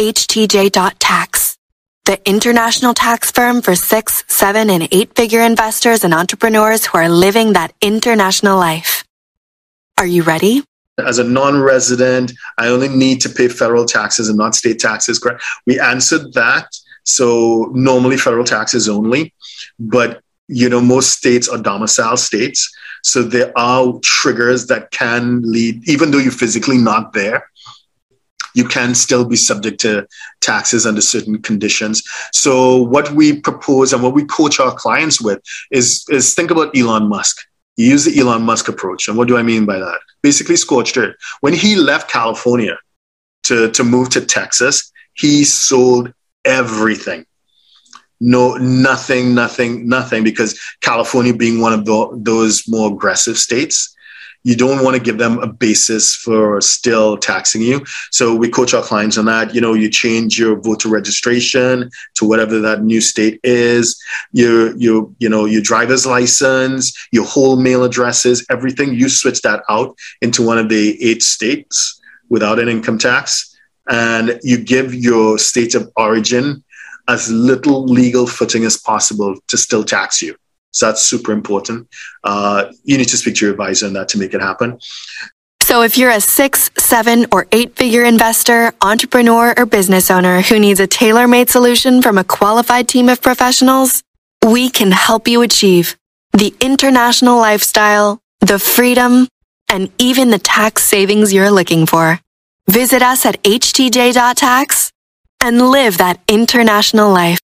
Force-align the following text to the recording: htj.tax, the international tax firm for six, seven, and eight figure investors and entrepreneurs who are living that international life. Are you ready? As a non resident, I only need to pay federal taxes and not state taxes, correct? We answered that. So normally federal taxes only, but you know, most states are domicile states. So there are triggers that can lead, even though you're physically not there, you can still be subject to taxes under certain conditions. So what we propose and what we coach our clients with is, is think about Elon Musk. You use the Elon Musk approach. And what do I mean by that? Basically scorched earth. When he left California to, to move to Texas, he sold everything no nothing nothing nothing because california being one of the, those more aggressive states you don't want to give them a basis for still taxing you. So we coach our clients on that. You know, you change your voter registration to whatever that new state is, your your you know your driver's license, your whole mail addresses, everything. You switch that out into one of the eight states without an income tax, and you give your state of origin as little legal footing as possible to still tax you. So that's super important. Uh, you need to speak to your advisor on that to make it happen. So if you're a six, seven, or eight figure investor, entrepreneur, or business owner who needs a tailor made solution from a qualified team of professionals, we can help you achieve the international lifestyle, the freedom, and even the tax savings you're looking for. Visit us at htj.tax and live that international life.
htj.tax, 0.00 1.58
the 2.06 2.18
international 2.26 2.94
tax 2.94 3.30
firm 3.30 3.60
for 3.60 3.74
six, 3.74 4.24
seven, 4.28 4.70
and 4.70 4.88
eight 4.92 5.14
figure 5.14 5.42
investors 5.42 6.04
and 6.04 6.14
entrepreneurs 6.14 6.86
who 6.86 6.96
are 6.96 7.10
living 7.10 7.52
that 7.52 7.74
international 7.82 8.56
life. 8.56 9.04
Are 9.98 10.06
you 10.06 10.22
ready? 10.22 10.64
As 10.96 11.18
a 11.18 11.24
non 11.24 11.60
resident, 11.60 12.32
I 12.56 12.68
only 12.68 12.88
need 12.88 13.20
to 13.20 13.28
pay 13.28 13.48
federal 13.48 13.84
taxes 13.84 14.30
and 14.30 14.38
not 14.38 14.54
state 14.54 14.78
taxes, 14.78 15.18
correct? 15.18 15.42
We 15.66 15.78
answered 15.78 16.32
that. 16.32 16.68
So 17.04 17.70
normally 17.74 18.16
federal 18.16 18.44
taxes 18.44 18.88
only, 18.88 19.34
but 19.78 20.22
you 20.48 20.70
know, 20.70 20.80
most 20.80 21.10
states 21.10 21.46
are 21.46 21.58
domicile 21.58 22.16
states. 22.16 22.74
So 23.04 23.22
there 23.22 23.52
are 23.56 24.00
triggers 24.02 24.66
that 24.68 24.92
can 24.92 25.42
lead, 25.42 25.86
even 25.86 26.10
though 26.10 26.18
you're 26.18 26.32
physically 26.32 26.78
not 26.78 27.12
there, 27.12 27.50
you 28.54 28.64
can 28.64 28.94
still 28.94 29.24
be 29.24 29.36
subject 29.36 29.80
to 29.80 30.06
taxes 30.40 30.86
under 30.86 31.00
certain 31.00 31.40
conditions. 31.42 32.02
So 32.32 32.76
what 32.82 33.10
we 33.12 33.40
propose 33.40 33.92
and 33.92 34.02
what 34.02 34.14
we 34.14 34.24
coach 34.24 34.60
our 34.60 34.74
clients 34.74 35.20
with 35.20 35.40
is, 35.70 36.04
is 36.10 36.34
think 36.34 36.50
about 36.50 36.76
Elon 36.76 37.08
Musk. 37.08 37.38
You 37.76 37.86
use 37.86 38.04
the 38.04 38.18
Elon 38.18 38.42
Musk 38.42 38.68
approach. 38.68 39.08
And 39.08 39.16
what 39.16 39.28
do 39.28 39.36
I 39.36 39.42
mean 39.42 39.64
by 39.64 39.78
that? 39.78 40.00
Basically 40.22 40.56
scorched 40.56 40.96
earth. 40.96 41.16
When 41.40 41.54
he 41.54 41.76
left 41.76 42.10
California 42.10 42.78
to, 43.44 43.70
to 43.70 43.84
move 43.84 44.10
to 44.10 44.20
Texas, 44.20 44.90
he 45.14 45.44
sold 45.44 46.12
everything 46.44 47.26
no 48.20 48.54
nothing 48.56 49.34
nothing 49.34 49.88
nothing 49.88 50.22
because 50.22 50.60
california 50.82 51.32
being 51.32 51.60
one 51.60 51.72
of 51.72 51.84
the, 51.86 52.20
those 52.22 52.68
more 52.68 52.92
aggressive 52.92 53.38
states 53.38 53.96
you 54.42 54.56
don't 54.56 54.82
want 54.82 54.96
to 54.96 55.02
give 55.02 55.18
them 55.18 55.38
a 55.38 55.46
basis 55.46 56.14
for 56.14 56.60
still 56.60 57.16
taxing 57.16 57.60
you. 57.62 57.84
So 58.10 58.34
we 58.34 58.48
coach 58.48 58.72
our 58.72 58.82
clients 58.82 59.18
on 59.18 59.26
that. 59.26 59.54
You 59.54 59.60
know, 59.60 59.74
you 59.74 59.90
change 59.90 60.38
your 60.38 60.58
voter 60.60 60.88
registration 60.88 61.90
to 62.14 62.24
whatever 62.24 62.58
that 62.60 62.82
new 62.82 63.00
state 63.00 63.40
is, 63.44 64.00
your 64.32 64.76
your 64.76 65.10
you 65.18 65.28
know 65.28 65.44
your 65.44 65.62
driver's 65.62 66.06
license, 66.06 66.96
your 67.12 67.26
whole 67.26 67.56
mail 67.56 67.84
addresses, 67.84 68.44
everything. 68.50 68.94
You 68.94 69.08
switch 69.08 69.42
that 69.42 69.62
out 69.68 69.96
into 70.22 70.44
one 70.44 70.58
of 70.58 70.68
the 70.68 71.02
eight 71.02 71.22
states 71.22 72.00
without 72.28 72.58
an 72.58 72.68
income 72.68 72.98
tax, 72.98 73.56
and 73.88 74.40
you 74.42 74.56
give 74.58 74.94
your 74.94 75.38
state 75.38 75.74
of 75.74 75.90
origin 75.96 76.64
as 77.08 77.30
little 77.30 77.84
legal 77.84 78.26
footing 78.26 78.64
as 78.64 78.76
possible 78.76 79.34
to 79.48 79.58
still 79.58 79.84
tax 79.84 80.22
you. 80.22 80.36
So 80.72 80.86
that's 80.86 81.02
super 81.02 81.32
important. 81.32 81.88
Uh, 82.22 82.72
you 82.84 82.96
need 82.96 83.08
to 83.08 83.16
speak 83.16 83.36
to 83.36 83.46
your 83.46 83.52
advisor 83.52 83.86
on 83.86 83.92
that 83.94 84.08
to 84.10 84.18
make 84.18 84.34
it 84.34 84.40
happen. 84.40 84.78
So 85.62 85.82
if 85.82 85.96
you're 85.98 86.10
a 86.10 86.20
six, 86.20 86.70
seven, 86.78 87.26
or 87.32 87.46
eight 87.52 87.76
figure 87.76 88.04
investor, 88.04 88.72
entrepreneur, 88.82 89.54
or 89.56 89.66
business 89.66 90.10
owner 90.10 90.40
who 90.40 90.58
needs 90.58 90.80
a 90.80 90.86
tailor 90.86 91.28
made 91.28 91.50
solution 91.50 92.02
from 92.02 92.18
a 92.18 92.24
qualified 92.24 92.88
team 92.88 93.08
of 93.08 93.22
professionals, 93.22 94.02
we 94.44 94.70
can 94.70 94.90
help 94.90 95.28
you 95.28 95.42
achieve 95.42 95.96
the 96.32 96.54
international 96.60 97.36
lifestyle, 97.36 98.20
the 98.40 98.58
freedom, 98.58 99.28
and 99.68 99.90
even 99.98 100.30
the 100.30 100.38
tax 100.38 100.82
savings 100.84 101.32
you're 101.32 101.50
looking 101.50 101.86
for. 101.86 102.20
Visit 102.68 103.02
us 103.02 103.26
at 103.26 103.42
htj.tax 103.42 104.92
and 105.42 105.70
live 105.70 105.98
that 105.98 106.20
international 106.28 107.10
life. 107.10 107.39